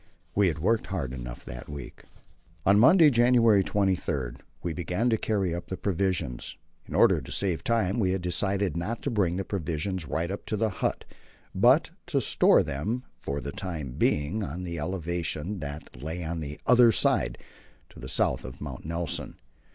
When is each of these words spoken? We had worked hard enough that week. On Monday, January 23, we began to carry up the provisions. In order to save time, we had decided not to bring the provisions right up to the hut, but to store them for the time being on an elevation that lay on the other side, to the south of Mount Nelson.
We 0.33 0.47
had 0.47 0.57
worked 0.57 0.87
hard 0.87 1.13
enough 1.13 1.45
that 1.45 1.69
week. 1.69 2.05
On 2.65 2.79
Monday, 2.79 3.11
January 3.11 3.61
23, 3.63 4.31
we 4.63 4.73
began 4.73 5.11
to 5.11 5.15
carry 5.19 5.53
up 5.53 5.67
the 5.67 5.77
provisions. 5.77 6.57
In 6.87 6.95
order 6.95 7.21
to 7.21 7.31
save 7.31 7.63
time, 7.63 7.99
we 7.99 8.09
had 8.09 8.21
decided 8.23 8.75
not 8.75 9.03
to 9.03 9.11
bring 9.11 9.35
the 9.35 9.45
provisions 9.45 10.07
right 10.07 10.31
up 10.31 10.47
to 10.47 10.57
the 10.57 10.69
hut, 10.71 11.05
but 11.53 11.91
to 12.07 12.19
store 12.19 12.63
them 12.63 13.03
for 13.19 13.39
the 13.39 13.51
time 13.51 13.91
being 13.91 14.41
on 14.43 14.65
an 14.65 14.75
elevation 14.75 15.59
that 15.59 16.01
lay 16.01 16.23
on 16.23 16.39
the 16.39 16.59
other 16.65 16.91
side, 16.91 17.37
to 17.89 17.99
the 17.99 18.09
south 18.09 18.43
of 18.43 18.59
Mount 18.59 18.83
Nelson. 18.83 19.37